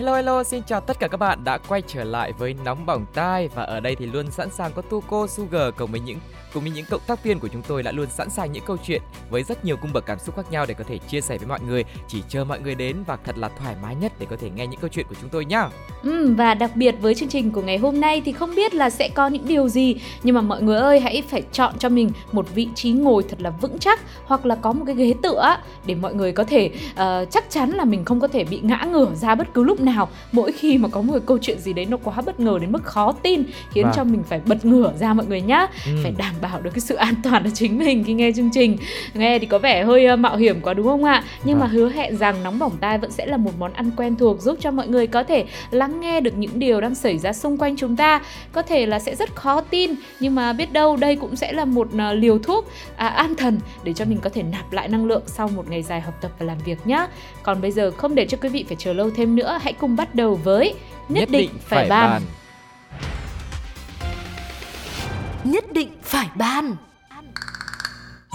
[0.00, 3.06] Hello hello, xin chào tất cả các bạn đã quay trở lại với Nóng Bỏng
[3.14, 3.48] Tai.
[3.54, 6.18] Và ở đây thì luôn sẵn sàng có Tuko, Sugar cùng với những
[6.54, 8.76] cùng với những cộng tác viên của chúng tôi đã luôn sẵn sàng những câu
[8.84, 11.38] chuyện với rất nhiều cung bậc cảm xúc khác nhau để có thể chia sẻ
[11.38, 11.84] với mọi người.
[12.08, 14.66] Chỉ chờ mọi người đến và thật là thoải mái nhất để có thể nghe
[14.66, 15.68] những câu chuyện của chúng tôi nhá.
[16.02, 18.90] Ừ, và đặc biệt với chương trình của ngày hôm nay thì không biết là
[18.90, 19.96] sẽ có những điều gì.
[20.22, 23.40] Nhưng mà mọi người ơi hãy phải chọn cho mình một vị trí ngồi thật
[23.40, 25.56] là vững chắc hoặc là có một cái ghế tựa
[25.86, 28.86] để mọi người có thể uh, chắc chắn là mình không có thể bị ngã
[28.90, 29.89] ngửa ra bất cứ lúc nào
[30.32, 32.84] mỗi khi mà có một câu chuyện gì đấy nó quá bất ngờ đến mức
[32.84, 33.92] khó tin khiến vâng.
[33.96, 35.92] cho mình phải bật ngửa ra mọi người nhá ừ.
[36.02, 38.76] phải đảm bảo được cái sự an toàn cho chính mình khi nghe chương trình
[39.14, 41.60] nghe thì có vẻ hơi mạo hiểm quá đúng không ạ nhưng à.
[41.60, 44.40] mà hứa hẹn rằng nóng bỏng tai vẫn sẽ là một món ăn quen thuộc
[44.40, 47.56] giúp cho mọi người có thể lắng nghe được những điều đang xảy ra xung
[47.56, 51.16] quanh chúng ta có thể là sẽ rất khó tin nhưng mà biết đâu đây
[51.16, 54.42] cũng sẽ là một ờ, liều thuốc à, an thần để cho mình có thể
[54.42, 57.06] nạp lại năng lượng sau một ngày dài học tập và làm việc nhé
[57.42, 59.96] còn bây giờ không để cho quý vị phải chờ lâu thêm nữa hãy cùng
[59.96, 60.74] bắt đầu với
[61.08, 62.10] nhất, nhất định, định phải, phải bàn.
[62.10, 62.22] bàn
[65.44, 66.76] nhất định phải ban.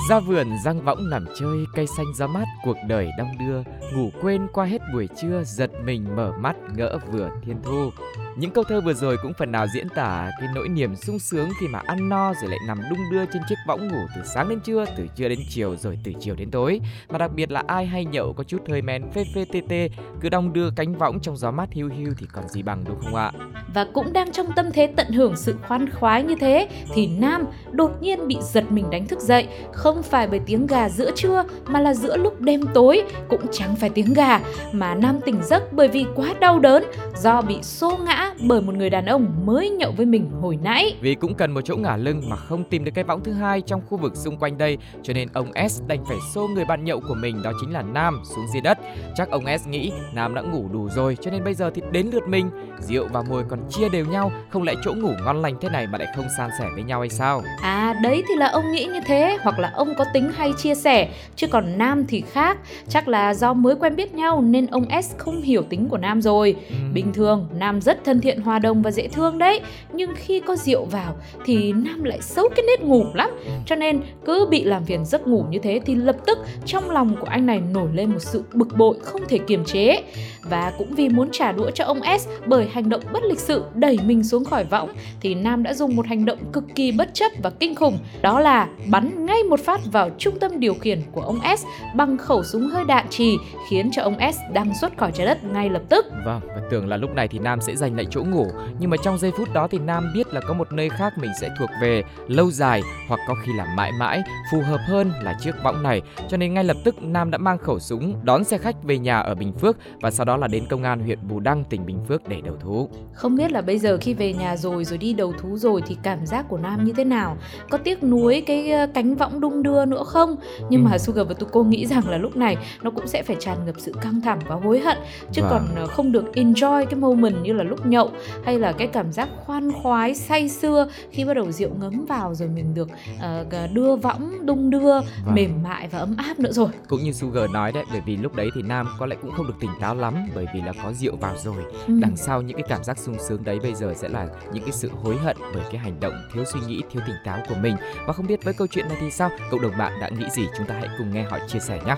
[0.10, 3.62] Ra vườn răng võng nằm chơi cây xanh gió mát cuộc đời đong đưa.
[3.94, 7.90] Ngủ quên qua hết buổi trưa giật mình mở mắt ngỡ vừa thiên thu
[8.38, 11.50] những câu thơ vừa rồi cũng phần nào diễn tả cái nỗi niềm sung sướng
[11.60, 14.50] khi mà ăn no rồi lại nằm đung đưa trên chiếc võng ngủ từ sáng
[14.50, 16.82] đến trưa, từ trưa đến chiều rồi từ chiều đến tối.
[17.10, 19.90] Mà đặc biệt là ai hay nhậu có chút hơi men phê phê tê tê,
[20.22, 23.00] cứ đong đưa cánh võng trong gió mát hiu hiu thì còn gì bằng đúng
[23.04, 23.32] không ạ?
[23.74, 27.46] Và cũng đang trong tâm thế tận hưởng sự khoan khoái như thế thì Nam
[27.72, 31.44] đột nhiên bị giật mình đánh thức dậy, không phải bởi tiếng gà giữa trưa
[31.66, 34.40] mà là giữa lúc đêm tối, cũng chẳng phải tiếng gà
[34.72, 36.84] mà Nam tỉnh giấc bởi vì quá đau đớn
[37.18, 40.96] do bị xô ngã bởi một người đàn ông mới nhậu với mình hồi nãy.
[41.02, 43.62] Vì cũng cần một chỗ ngả lưng mà không tìm được cái võng thứ hai
[43.62, 46.84] trong khu vực xung quanh đây, cho nên ông S đành phải xô người bạn
[46.84, 48.78] nhậu của mình đó chính là Nam xuống dưới đất.
[49.16, 52.10] Chắc ông S nghĩ Nam đã ngủ đủ rồi, cho nên bây giờ thì đến
[52.14, 52.50] lượt mình.
[52.80, 55.88] Rượu và môi còn chia đều nhau, không lẽ chỗ ngủ ngon lành thế này
[55.88, 57.44] mà lại không san sẻ với nhau hay sao?
[57.62, 60.76] À đấy thì là ông nghĩ như thế, hoặc là ông có tính hay chia
[60.76, 62.58] sẻ, chứ còn Nam thì khác.
[62.88, 66.22] Chắc là do mới quen biết nhau nên ông S không hiểu tính của Nam
[66.22, 66.56] rồi.
[66.70, 66.76] Ừ.
[66.94, 69.62] Bình thường Nam rất thân thiện hòa đồng và dễ thương đấy.
[69.94, 71.16] Nhưng khi có rượu vào
[71.46, 73.30] thì nam lại xấu cái nết ngủ lắm.
[73.66, 77.16] Cho nên cứ bị làm phiền giấc ngủ như thế thì lập tức trong lòng
[77.20, 80.04] của anh này nổi lên một sự bực bội không thể kiềm chế.
[80.50, 83.64] Và cũng vì muốn trả đũa cho ông S bởi hành động bất lịch sự
[83.76, 84.90] đẩy mình xuống khỏi võng
[85.22, 87.98] thì Nam đã dùng một hành động cực kỳ bất chấp và kinh khủng.
[88.22, 91.66] Đó là bắn ngay một phát vào trung tâm điều khiển của ông S
[91.96, 93.38] bằng khẩu súng hơi đạn trì
[93.70, 96.06] khiến cho ông S đăng xuất khỏi trái đất ngay lập tức.
[96.26, 98.48] Vâng, và tưởng là lúc này thì Nam sẽ giành lại chỗ ngủ
[98.80, 101.32] nhưng mà trong giây phút đó thì Nam biết là có một nơi khác mình
[101.42, 105.38] sẽ thuộc về lâu dài hoặc có khi là mãi mãi phù hợp hơn là
[105.44, 108.58] chiếc võng này cho nên ngay lập tức Nam đã mang khẩu súng đón xe
[108.58, 111.40] khách về nhà ở Bình Phước và sau đó là đến công an huyện Bù
[111.40, 112.90] Đăng tỉnh Bình Phước để đầu thú.
[113.14, 115.98] Không biết là bây giờ khi về nhà rồi rồi đi đầu thú rồi thì
[116.04, 117.38] cảm giác của Nam như thế nào?
[117.70, 120.36] Có tiếc nuối cái ờ, cánh võng đung đưa nữa không?
[120.70, 120.88] Nhưng ừ.
[120.90, 123.76] mà Sugar và Tuko nghĩ rằng là lúc này nó cũng sẽ phải tràn ngập
[123.78, 124.98] sự căng thẳng và hối hận
[125.32, 125.52] chứ vâng.
[125.52, 128.05] còn ờ, không được enjoy cái moment như là lúc nhậu
[128.44, 132.36] hay là cái cảm giác khoan khoái say sưa khi bắt đầu rượu ngấm vào
[132.36, 135.36] rồi mình được uh, đưa võng đung đưa vâng.
[135.36, 136.68] mềm mại và ấm áp nữa rồi.
[136.88, 139.48] Cũng như Sugar nói đấy bởi vì lúc đấy thì Nam có lẽ cũng không
[139.48, 141.64] được tỉnh táo lắm bởi vì là có rượu vào rồi.
[141.88, 141.94] Ừ.
[142.02, 144.72] đằng sau những cái cảm giác sung sướng đấy bây giờ sẽ là những cái
[144.72, 147.76] sự hối hận bởi cái hành động thiếu suy nghĩ thiếu tỉnh táo của mình.
[148.08, 149.30] Và không biết với câu chuyện này thì sao?
[149.52, 150.48] Cộng đồng bạn đã nghĩ gì?
[150.58, 151.96] Chúng ta hãy cùng nghe họ chia sẻ nhé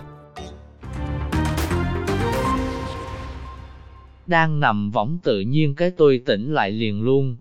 [4.28, 7.38] đang nằm võng tự nhiên cái tôi tỉnh lại liền luôn.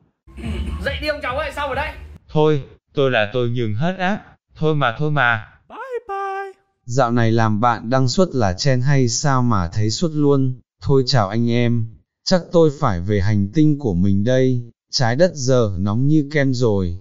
[0.85, 1.93] Dậy đi ông cháu ơi, sao ở đây?
[2.29, 2.63] Thôi,
[2.95, 4.19] tôi là tôi nhường hết á.
[4.55, 5.49] Thôi mà thôi mà.
[5.69, 5.79] Bye
[6.09, 6.53] bye.
[6.85, 10.61] Dạo này làm bạn đăng xuất là chen hay sao mà thấy xuất luôn.
[10.83, 11.87] Thôi chào anh em,
[12.25, 14.63] chắc tôi phải về hành tinh của mình đây.
[14.91, 16.99] Trái đất giờ nóng như kem rồi.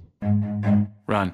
[1.08, 1.30] Run.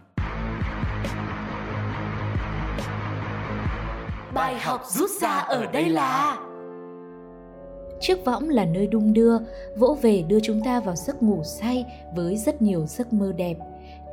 [4.34, 6.38] Bài học rút ra ở đây là
[8.02, 9.38] Chiếc võng là nơi đung đưa,
[9.76, 13.58] vỗ về đưa chúng ta vào giấc ngủ say với rất nhiều giấc mơ đẹp.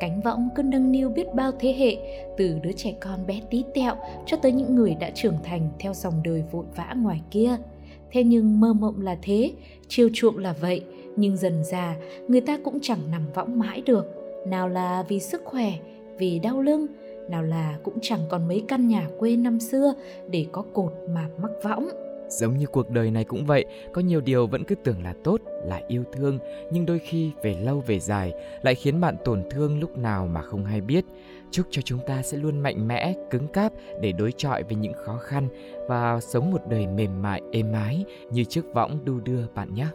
[0.01, 1.97] Cánh võng cứ nâng niu biết bao thế hệ,
[2.37, 3.95] từ đứa trẻ con bé tí tẹo
[4.27, 7.57] cho tới những người đã trưởng thành theo dòng đời vội vã ngoài kia.
[8.13, 9.53] Thế nhưng mơ mộng là thế,
[9.89, 10.81] chiêu chuộng là vậy,
[11.17, 11.97] nhưng dần già
[12.29, 14.07] người ta cũng chẳng nằm võng mãi được.
[14.47, 15.73] Nào là vì sức khỏe,
[16.19, 16.87] vì đau lưng,
[17.29, 19.95] nào là cũng chẳng còn mấy căn nhà quê năm xưa
[20.31, 21.89] để có cột mà mắc võng.
[22.29, 25.41] Giống như cuộc đời này cũng vậy, có nhiều điều vẫn cứ tưởng là tốt,
[25.65, 26.39] là yêu thương,
[26.71, 28.33] nhưng đôi khi về lâu về dài
[28.63, 31.05] lại khiến bạn tổn thương lúc nào mà không hay biết.
[31.51, 34.95] Chúc cho chúng ta sẽ luôn mạnh mẽ, cứng cáp để đối chọi với những
[35.05, 35.49] khó khăn
[35.89, 39.87] và sống một đời mềm mại, êm ái như chiếc võng đu đưa bạn nhé.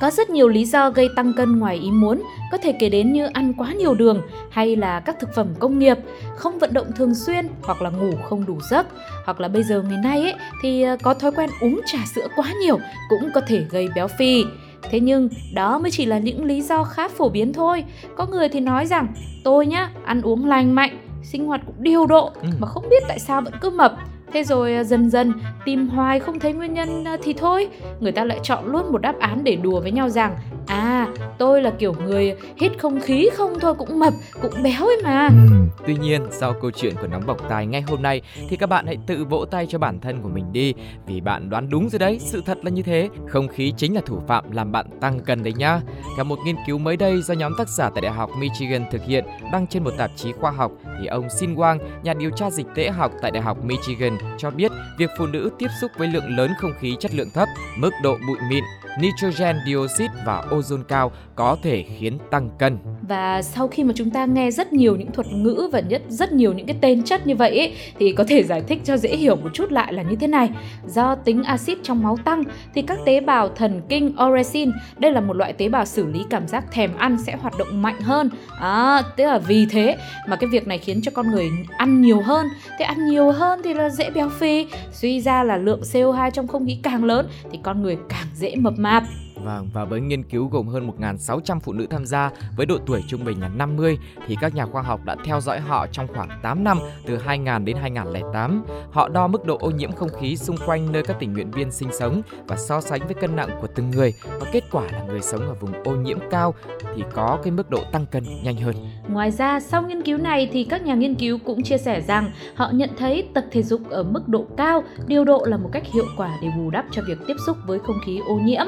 [0.00, 2.22] Có rất nhiều lý do gây tăng cân ngoài ý muốn,
[2.52, 5.78] có thể kể đến như ăn quá nhiều đường hay là các thực phẩm công
[5.78, 5.98] nghiệp,
[6.36, 8.86] không vận động thường xuyên hoặc là ngủ không đủ giấc,
[9.24, 12.26] hoặc là bây giờ ngày nay ấy thì ờ, có thói quen uống trà sữa
[12.36, 12.78] quá nhiều
[13.08, 14.44] cũng có thể gây béo phì.
[14.90, 17.84] Thế nhưng đó mới chỉ là những lý do khá phổ biến thôi.
[18.16, 19.06] Có người thì nói rằng
[19.44, 22.48] tôi nhá, ăn uống lành mạnh, sinh hoạt cũng điều độ Ừ.
[22.58, 23.96] mà không biết tại sao vẫn cứ mập.
[24.32, 25.32] Thế rồi à, dần dần
[25.64, 27.68] tìm hoài không thấy nguyên nhân à, thì thôi,
[28.00, 30.36] người ta lại chọn luôn một đáp án để đùa với nhau rằng
[30.66, 31.06] à
[31.38, 35.28] tôi là kiểu người hít không khí không thôi cũng mập cũng béo ấy mà.
[35.28, 38.66] ừ, Tuy nhiên, sau câu chuyện của nóng bỏng tai ngay hôm nay thì các
[38.68, 40.74] bạn hãy tự vỗ tay cho bản thân của mình đi
[41.06, 43.08] vì bạn đoán đúng rồi đấy, sự thật là như thế.
[43.28, 45.80] Không khí chính là thủ phạm làm bạn tăng cân đấy nhá.
[46.16, 49.04] Theo một nghiên cứu mới đây do nhóm tác giả tại Đại học Michigan thực
[49.04, 52.50] hiện đăng trên một tạp chí khoa học thì ông Sin Wang, nhà điều tra
[52.50, 56.08] dịch tễ học tại Đại học Michigan cho biết việc phụ nữ tiếp xúc với
[56.08, 57.48] lượng lớn không khí chất lượng thấp,
[57.78, 58.64] mức độ bụi mịn,
[59.00, 62.78] nitrogen dioxide và ozone cao có thể khiến tăng cân.
[63.08, 66.32] Và sau khi mà chúng ta nghe rất nhiều những thuật ngữ và nhất rất
[66.32, 69.16] nhiều những cái tên chất như vậy ấy, thì có thể giải thích cho dễ
[69.16, 70.50] hiểu một chút lại là như thế này.
[70.86, 72.42] Do tính axit trong máu tăng
[72.74, 76.24] thì các tế bào thần kinh orexin, đây là một loại tế bào xử lý
[76.30, 78.30] cảm giác thèm ăn sẽ hoạt động mạnh hơn.
[78.60, 79.96] À, tức là vì thế
[80.28, 82.46] mà cái việc này khiến cho con người ăn nhiều hơn.
[82.78, 86.46] Thế ăn nhiều hơn thì là dễ béo phì, suy ra là lượng CO2 trong
[86.46, 89.02] không khí càng lớn thì con người càng dễ mập mạp.
[89.46, 93.04] Vâng, và với nghiên cứu gồm hơn 1.600 phụ nữ tham gia với độ tuổi
[93.08, 96.28] trung bình là 50 thì các nhà khoa học đã theo dõi họ trong khoảng
[96.42, 98.64] 8 năm từ 2000 đến 2008.
[98.90, 101.70] Họ đo mức độ ô nhiễm không khí xung quanh nơi các tình nguyện viên
[101.70, 105.02] sinh sống và so sánh với cân nặng của từng người và kết quả là
[105.02, 106.54] người sống ở vùng ô nhiễm cao
[106.96, 108.74] thì có cái mức độ tăng cân nhanh hơn.
[109.08, 112.30] Ngoài ra, sau nghiên cứu này thì các nhà nghiên cứu cũng chia sẻ rằng
[112.54, 115.84] họ nhận thấy tập thể dục ở mức độ cao, điều độ là một cách
[115.94, 118.66] hiệu quả để bù đắp cho việc tiếp xúc với không khí ô nhiễm.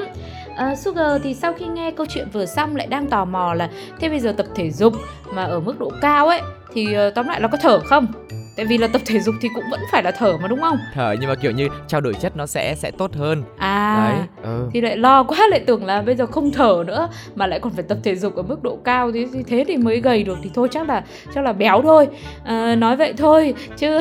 [0.55, 3.69] À, Sugar thì sau khi nghe câu chuyện vừa xong lại đang tò mò là
[3.99, 4.93] thế bây giờ tập thể dục
[5.33, 6.41] mà ở mức độ cao ấy
[6.73, 8.07] thì ờ, tóm lại nó có thở không?
[8.55, 10.77] Tại vì là tập thể dục thì cũng vẫn phải là thở mà đúng không?
[10.93, 13.43] Thở nhưng mà kiểu như trao đổi chất nó sẽ sẽ tốt hơn.
[13.57, 14.27] À, Đấy.
[14.43, 14.69] Ừ.
[14.73, 17.73] thì lại lo quá lại tưởng là bây giờ không thở nữa mà lại còn
[17.73, 20.37] phải tập thể dục ở mức độ cao thì thì thế thì mới gầy được
[20.43, 21.03] thì thôi chắc là
[21.35, 22.07] chắc là béo thôi
[22.43, 23.97] à, nói vậy thôi chứ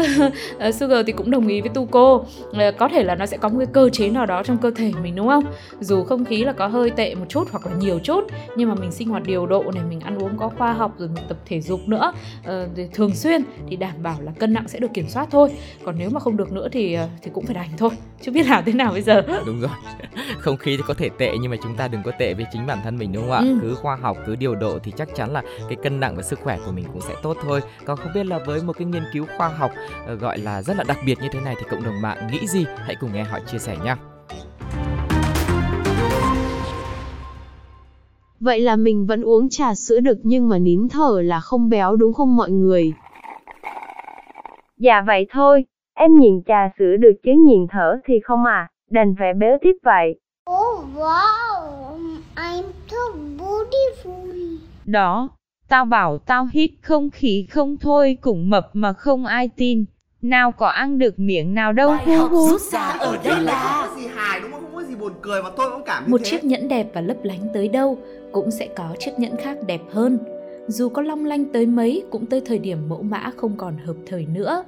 [0.69, 3.49] uh, Sugar thì cũng đồng ý với Tuco à, có thể là nó sẽ có
[3.49, 5.45] một cái cơ chế nào đó trong cơ thể mình đúng không
[5.81, 8.25] dù không khí là có hơi tệ một chút hoặc là nhiều chút
[8.57, 11.09] nhưng mà mình sinh hoạt điều độ này mình ăn uống có khoa học rồi
[11.09, 12.13] mình tập thể dục nữa
[12.45, 15.51] ờ, thì thường xuyên thì đảm bảo là cân nặng sẽ được kiểm soát thôi
[15.85, 17.91] còn nếu mà không được nữa thì ờ, thì cũng phải đành thôi
[18.21, 19.71] chứ biết làm thế nào bây giờ Đúng rồi.
[20.39, 22.67] Không khí thì có thể tệ nhưng mà chúng ta đừng có tệ với chính
[22.67, 23.39] bản thân mình đúng không ạ?
[23.39, 23.59] Ừ.
[23.63, 26.39] Cứ khoa học, cứ điều độ thì chắc chắn là cái cân nặng và sức
[26.43, 27.61] khỏe của mình cũng sẽ tốt thôi.
[27.85, 29.71] Còn không biết là với một cái nghiên cứu khoa học
[30.07, 32.47] ờ, gọi là rất là đặc biệt như thế này thì cộng đồng mạng nghĩ
[32.47, 32.65] gì?
[32.77, 33.95] Hãy cùng nghe họ chia sẻ nhé.
[38.41, 41.97] Vậy là mình vẫn uống trà sữa được nhưng mà nín thở là không béo
[41.97, 42.93] đúng không mọi người?
[44.79, 49.15] Dạ vậy thôi, em nhìn trà sữa được chứ nhìn thở thì không à, đành
[49.19, 50.21] phải béo tiếp vậy.
[50.51, 51.99] Oh wow,
[52.35, 52.97] I'm so
[53.39, 54.57] beautiful.
[54.85, 55.29] Đó,
[55.69, 59.85] tao bảo tao hít không khí không thôi cũng mập mà không ai tin.
[60.23, 62.49] Nào có ăn được miệng nào đâu hu hu.
[62.99, 65.51] ở đây là không có gì hài đúng không không có gì buồn cười mà
[65.57, 67.99] tôi cũng cảm như một thế chiếc nhẫn đẹp và lấp lánh tới đâu
[68.33, 70.19] cũng sẽ có chiếc nhẫn khác đẹp hơn
[70.69, 73.97] dù có long lanh tới mấy cũng tới thời điểm mẫu mã không còn hợp
[74.07, 74.65] thời nữa.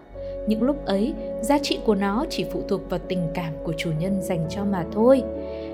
[0.49, 3.91] Những lúc ấy giá trị của nó chỉ phụ thuộc vào tình cảm của chủ
[4.01, 5.23] nhân dành cho mà thôi.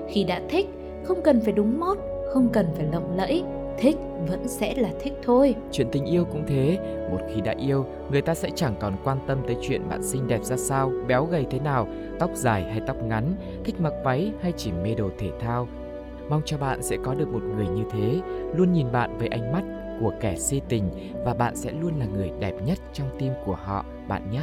[0.09, 0.67] Khi đã thích
[1.03, 1.97] không cần phải đúng mót
[2.33, 3.43] không cần phải lộng lẫy
[3.77, 3.97] thích
[4.29, 5.55] vẫn sẽ là thích thôi.
[5.71, 6.77] Chuyện tình yêu cũng thế,
[7.11, 10.27] một khi đã yêu, người ta sẽ chẳng còn quan tâm tới chuyện bạn xinh
[10.27, 11.87] đẹp ra sao, béo gầy thế nào,
[12.19, 15.67] tóc dài hay tóc ngắn, thích mặc váy hay chỉ mê đồ thể thao.
[16.29, 18.19] Mong cho bạn sẽ có được một người như thế,
[18.55, 19.63] luôn nhìn bạn với ánh mắt
[19.99, 20.89] của kẻ si tình
[21.25, 24.41] và bạn sẽ luôn là người đẹp nhất trong tim của họ, bạn nhé.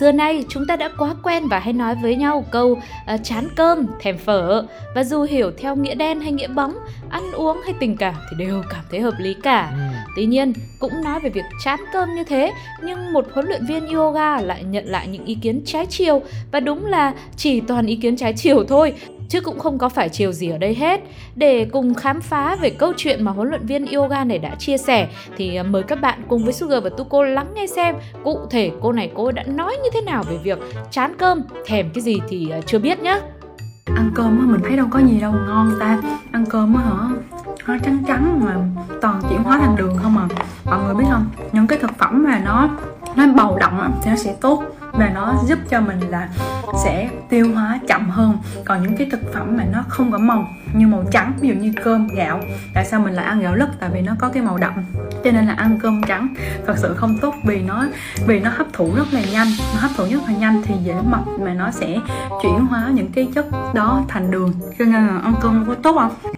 [0.00, 3.48] Xưa nay chúng ta đã quá quen và hay nói với nhau câu uh, chán
[3.56, 6.74] cơm, thèm phở và dù hiểu theo nghĩa đen hay nghĩa bóng,
[7.10, 9.70] ăn uống hay tình cảm thì đều cảm thấy hợp lý cả.
[9.72, 9.78] Ừ.
[10.16, 13.86] Tuy nhiên, cũng nói về việc chán cơm như thế, nhưng một huấn luyện viên
[13.86, 16.22] yoga lại nhận lại những ý kiến trái chiều
[16.52, 18.94] và đúng là chỉ toàn ý kiến trái chiều thôi
[19.28, 21.00] chứ cũng không có phải chiều gì ở đây hết.
[21.36, 24.78] Để cùng khám phá về câu chuyện mà huấn luyện viên yoga này đã chia
[24.78, 28.38] sẻ thì ờ, mời các bạn cùng với Sugar và Tuko lắng nghe xem cụ
[28.50, 30.58] thể cô này cô đã nói như thế nào về việc
[30.90, 33.20] chán cơm, thèm cái gì thì ờ, chưa biết nhá.
[33.84, 36.02] Ăn cơm á mình thấy đâu có gì đâu ngon ta.
[36.32, 37.08] Ăn cơm á hả?
[37.66, 38.56] Nó trắng trắng mà
[39.00, 40.28] toàn chuyển hóa thành đường không à.
[40.64, 41.26] Mọi người biết không?
[41.52, 42.68] Những cái thực phẩm mà nó
[43.16, 44.62] nó bầu động thì nó sẽ tốt.
[44.92, 46.28] Và nó giúp cho mình là
[46.84, 48.38] sẽ tiêu hóa chậm hơn.
[48.64, 51.54] Còn những cái thực phẩm mà nó không có màu, như màu trắng, ví dụ
[51.54, 52.40] như cơm, gạo,
[52.74, 53.68] tại sao mình lại ăn gạo lứt?
[53.80, 54.72] Tại vì nó có cái màu đậm,
[55.24, 56.28] cho nên là ăn cơm trắng
[56.66, 57.86] thật sự không tốt vì nó
[58.26, 59.48] vì nó hấp thụ rất là nhanh.
[59.74, 61.98] Nó hấp thụ rất là nhanh thì dễ mập mà nó sẽ
[62.42, 64.52] chuyển hóa những cái chất đó thành đường.
[64.78, 66.34] Cho nên là ăn cơm có tốt không?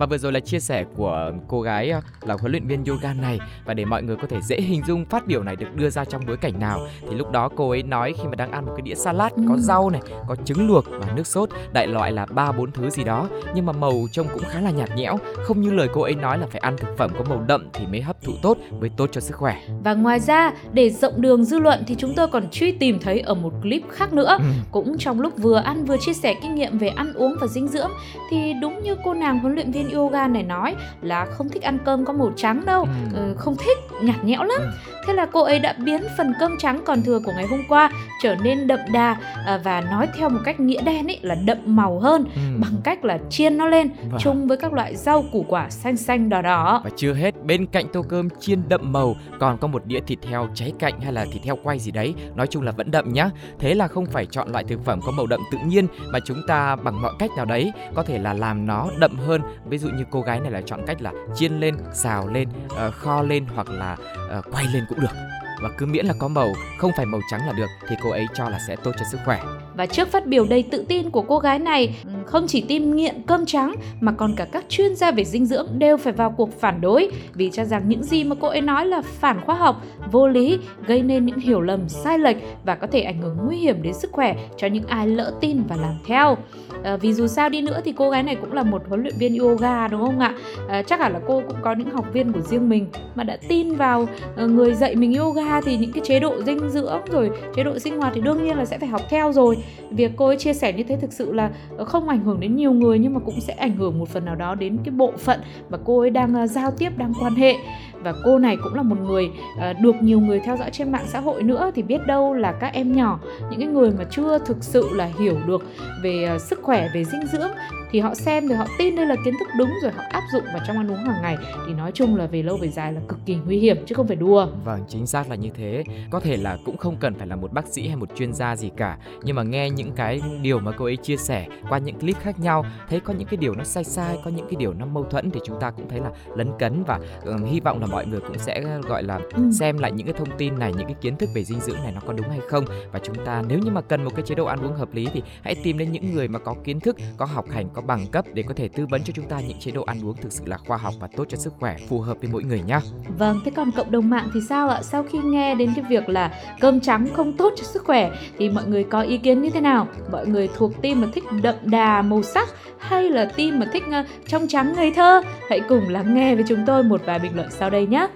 [0.00, 3.14] Và vừa rồi là chia sẻ của cô gái ờ, là huấn luyện viên yoga
[3.14, 5.90] này và để mọi người có thể dễ hình dung phát biểu này được đưa
[5.90, 8.66] ra trong bối cảnh nào thì lúc đó cô ấy nói khi mà đang ăn
[8.66, 9.60] một cái đĩa salad có ừ.
[9.60, 13.04] rau này, có trứng luộc và nước sốt, đại loại là ba bốn thứ gì
[13.04, 16.14] đó nhưng mà màu trông cũng khá là nhạt nhẽo, không như lời cô ấy
[16.14, 18.90] nói là phải ăn thực phẩm có màu đậm thì mới hấp thụ tốt, mới
[18.96, 19.56] tốt cho sức khỏe.
[19.84, 23.20] Và ngoài ra, để rộng đường dư luận thì chúng tôi còn truy tìm thấy
[23.20, 24.44] ở một clip khác nữa, ừ.
[24.70, 27.68] cũng trong lúc vừa ăn vừa chia sẻ kinh nghiệm về ăn uống và dinh
[27.68, 27.90] dưỡng
[28.30, 31.78] thì đúng như cô nàng huấn luyện viên yoga này nói là không thích ăn
[31.84, 32.82] cơm có màu trắng đâu
[33.12, 33.16] ừ.
[33.16, 34.70] ừ không thích nhạt nhẽo lắm ừ.
[35.06, 37.90] thế là cô ấy đã biến phần cơm trắng còn thừa của ngày hôm qua
[38.22, 39.16] trở nên đậm đà
[39.46, 42.40] à, và nói theo một cách nghĩa đen ấy là đậm màu hơn ừ.
[42.60, 44.20] bằng cách là chiên nó lên vâng.
[44.20, 47.66] chung với các loại rau củ quả xanh xanh đỏ đỏ và chưa hết bên
[47.66, 51.12] cạnh tô cơm chiên đậm màu còn có một đĩa thịt heo cháy cạnh hay
[51.12, 54.06] là thịt heo quay gì đấy nói chung là vẫn đậm nhá thế là không
[54.06, 57.12] phải chọn loại thực phẩm có màu đậm tự nhiên mà chúng ta bằng mọi
[57.18, 60.40] cách nào đấy có thể là làm nó đậm hơn ví dụ như cô gái
[60.40, 63.96] này là chọn cách là chiên lên xào lên uh, kho lên hoặc là
[64.38, 65.14] uh, quay lên cũng được.
[65.62, 68.26] Và cứ miễn là có màu không phải màu trắng là được thì cô ấy
[68.34, 69.42] cho là sẽ tốt cho sức khỏe.
[69.74, 73.14] Và trước phát biểu đầy tự tin của cô gái này không chỉ tim nghiện
[73.26, 76.60] cơm trắng mà còn cả các chuyên gia về dinh dưỡng đều phải vào cuộc
[76.60, 79.82] phản đối vì cho rằng những gì mà cô ấy nói là phản khoa học
[80.12, 83.56] vô lý gây nên những hiểu lầm sai lệch và có thể ảnh hưởng nguy
[83.56, 86.36] hiểm đến sức khỏe cho những ai lỡ tin và làm theo.
[86.82, 89.14] À, vì dù sao đi nữa thì cô gái này cũng là một huấn luyện
[89.18, 90.34] viên yoga đúng không ạ?
[90.68, 93.36] À, chắc hẳn là cô cũng có những học viên của riêng mình mà đã
[93.48, 97.30] tin vào ờ, người dạy mình yoga thì những cái chế độ dinh dưỡng rồi
[97.56, 99.56] chế độ sinh hoạt thì đương nhiên là sẽ phải học theo rồi.
[99.90, 101.50] Việc cô ấy chia sẻ như thế thực sự là
[101.86, 104.24] không ảnh ảnh hưởng đến nhiều người nhưng mà cũng sẽ ảnh hưởng một phần
[104.24, 107.34] nào đó đến cái bộ phận mà cô ấy đang uh, giao tiếp đang quan
[107.34, 107.54] hệ.
[108.02, 111.04] Và cô này cũng là một người uh, được nhiều người theo dõi trên mạng
[111.08, 114.38] xã hội nữa thì biết đâu là các em nhỏ những cái người mà chưa
[114.38, 115.62] thực sự là hiểu được
[116.02, 117.50] về uh, sức khỏe về dinh dưỡng
[117.90, 120.44] thì họ xem rồi họ tin đây là kiến thức đúng rồi họ áp dụng
[120.44, 123.00] vào trong ăn uống hàng ngày thì nói chung là về lâu về dài là
[123.08, 124.46] cực kỳ nguy hiểm chứ không phải đùa.
[124.64, 125.84] Vâng, chính xác là như thế.
[126.10, 128.56] Có thể là cũng không cần phải là một bác sĩ hay một chuyên gia
[128.56, 131.98] gì cả, nhưng mà nghe những cái điều mà cô ấy chia sẻ qua những
[131.98, 134.72] clip khác nhau, thấy có những cái điều nó sai sai, có những cái điều
[134.72, 137.80] nó mâu thuẫn thì chúng ta cũng thấy là lấn cấn và um, hy vọng
[137.80, 139.50] là mọi người cũng sẽ gọi là ừ.
[139.52, 141.92] xem lại những cái thông tin này, những cái kiến thức về dinh dưỡng này
[141.92, 144.34] nó có đúng hay không và chúng ta nếu như mà cần một cái chế
[144.34, 146.96] độ ăn uống hợp lý thì hãy tìm đến những người mà có kiến thức,
[147.16, 149.58] có học hành, có bằng cấp để có thể tư vấn cho chúng ta những
[149.60, 152.00] chế độ ăn uống thực sự là khoa học và tốt cho sức khỏe, phù
[152.00, 152.78] hợp với mỗi người nhé.
[153.18, 154.82] Vâng, thế còn cộng đồng mạng thì sao ạ?
[154.82, 158.48] Sau khi nghe đến cái việc là cơm trắng không tốt cho sức khỏe thì
[158.48, 159.88] mọi người có ý kiến như thế nào?
[160.12, 163.82] Mọi người thuộc team mà thích đậm đà màu sắc hay là team mà thích
[163.88, 165.22] uh, trong trắng ngây thơ?
[165.50, 168.06] Hãy cùng lắng nghe với chúng tôi một vài bình luận sau đây nhé.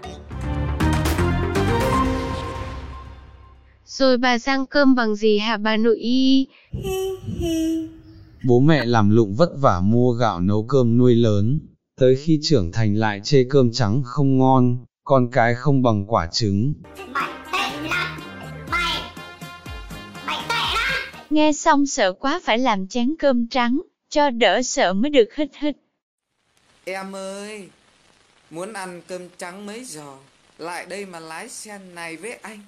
[3.85, 6.47] Rồi bà sang cơm bằng gì hả bà nội y?
[8.47, 11.61] Bố mẹ làm lụng vất vả mua gạo nấu cơm nuôi lớn,
[11.97, 16.27] tới khi trưởng thành lại chê cơm trắng không ngon, con cái không bằng quả
[16.33, 16.75] trứng.
[21.31, 25.51] Nghe xong sợ quá phải làm chén cơm trắng, cho đỡ sợ mới được hít
[25.59, 25.77] hít.
[26.85, 27.69] Em ơi,
[28.51, 30.17] muốn ăn cơm trắng mấy giờ,
[30.59, 32.61] lại đây mà lái xe này với anh.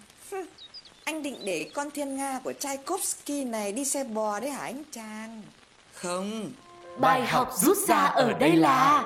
[1.04, 4.83] Anh định để con thiên Nga của Tchaikovsky này đi xe bò đấy hả anh
[4.90, 5.42] Tràng?
[6.02, 6.24] Không.
[7.00, 9.04] Bài học rút ra ở đây là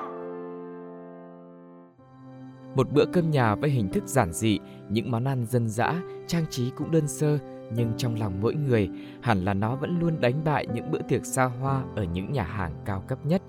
[2.75, 6.45] một bữa cơm nhà với hình thức giản dị, những món ăn dân dã, trang
[6.49, 7.37] trí cũng đơn sơ,
[7.75, 8.89] nhưng trong lòng mỗi người
[9.21, 12.43] hẳn là nó vẫn luôn đánh bại những bữa tiệc xa hoa ở những nhà
[12.43, 13.41] hàng cao cấp nhất.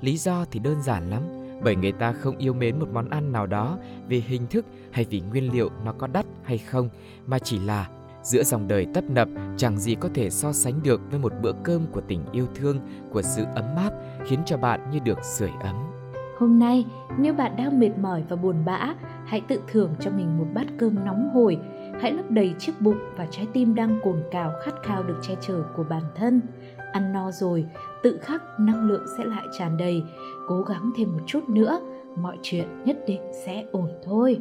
[0.00, 1.22] Lý do thì đơn giản lắm,
[1.62, 3.78] bởi người ta không yêu mến một món ăn nào đó
[4.08, 6.88] vì hình thức hay vì nguyên liệu nó có đắt hay không,
[7.26, 7.88] mà chỉ là
[8.22, 11.52] Giữa dòng đời tấp nập, chẳng gì có thể so sánh được với một bữa
[11.62, 12.80] cơm của tình yêu thương,
[13.12, 13.90] của sự ấm áp,
[14.24, 15.76] khiến cho bạn như được sưởi ấm.
[16.38, 16.84] Hôm nay,
[17.18, 20.66] nếu bạn đang mệt mỏi và buồn bã, hãy tự thưởng cho mình một bát
[20.78, 21.58] cơm nóng hổi.
[22.00, 25.34] Hãy lấp đầy chiếc bụng và trái tim đang cồn cào khát khao được che
[25.40, 26.40] chở của bản thân.
[26.92, 27.64] Ăn no rồi,
[28.02, 30.02] tự khắc năng lượng sẽ lại tràn đầy.
[30.48, 31.80] Cố gắng thêm một chút nữa,
[32.16, 34.40] mọi chuyện nhất định sẽ ổn thôi.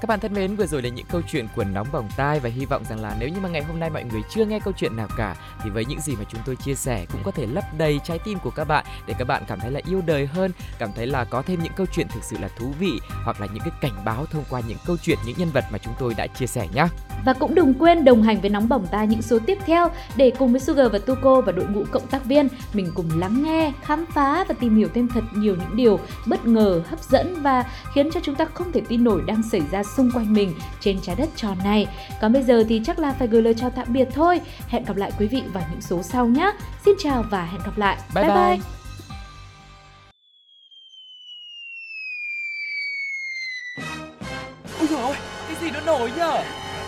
[0.00, 2.48] Các bạn thân mến, vừa rồi là những câu chuyện của nóng bỏng tai và
[2.48, 4.72] hy vọng rằng là nếu như mà ngày hôm nay mọi người chưa nghe câu
[4.76, 7.46] chuyện nào cả thì với những gì mà chúng tôi chia sẻ cũng có thể
[7.46, 10.26] lấp đầy trái tim của các bạn để các bạn cảm thấy là yêu đời
[10.26, 12.92] hơn, cảm thấy là có thêm những câu chuyện thực sự là thú vị
[13.24, 15.78] hoặc là những cái cảnh báo thông qua những câu chuyện những nhân vật mà
[15.78, 16.86] chúng tôi đã chia sẻ nhé.
[17.24, 20.32] Và cũng đừng quên đồng hành với nóng bỏng tai những số tiếp theo để
[20.38, 23.72] cùng với Sugar và Tuko và đội ngũ cộng tác viên mình cùng lắng nghe,
[23.82, 27.64] khám phá và tìm hiểu thêm thật nhiều những điều bất ngờ, hấp dẫn và
[27.94, 31.00] khiến cho chúng ta không thể tin nổi đang xảy ra xung quanh mình trên
[31.02, 31.86] trái đất tròn này.
[32.20, 34.40] Còn bây giờ thì chắc là phải gửi lời chào tạm biệt thôi.
[34.68, 36.52] Hẹn gặp lại quý vị vào những số sau nhé.
[36.84, 37.98] Xin chào và hẹn gặp lại.
[38.14, 38.34] Bye bye.
[38.34, 38.58] bye.
[44.78, 45.16] Ôi dồi ôi,
[45.48, 46.42] cái gì nó nổi nhở?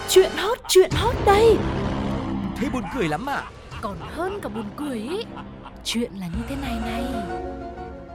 [0.08, 1.56] Chuyện hot, chuyện hot đây.
[2.56, 3.42] Thế buồn cười lắm à?
[3.80, 5.24] Còn hơn cả buồn cười ý.
[5.84, 7.04] Chuyện là như thế này này.